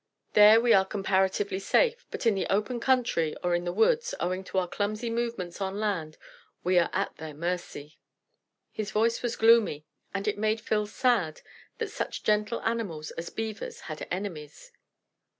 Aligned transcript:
There 0.33 0.59
we 0.59 0.73
are 0.73 0.83
comparatively 0.83 1.59
safe, 1.59 2.07
but 2.09 2.25
in 2.25 2.33
the 2.33 2.47
open 2.47 2.79
country 2.79 3.35
or 3.43 3.53
in 3.53 3.65
the 3.65 3.71
woods, 3.71 4.15
owing 4.19 4.43
to 4.45 4.57
our 4.57 4.67
clumsy 4.67 5.11
movements 5.11 5.61
on 5.61 5.79
land, 5.79 6.17
we 6.63 6.79
are 6.79 6.89
at 6.91 7.17
their 7.17 7.35
mercy." 7.35 7.99
His 8.71 8.89
voice 8.89 9.21
was 9.21 9.35
gloomy, 9.35 9.85
and 10.11 10.27
it 10.27 10.39
made 10.39 10.59
Phil 10.59 10.87
sad 10.87 11.35
to 11.35 11.41
think 11.43 11.47
that 11.77 11.91
such 11.91 12.23
gentle 12.23 12.63
animals 12.63 13.11
as 13.11 13.29
beavers 13.29 13.81
had 13.81 14.07
enemies. 14.09 14.71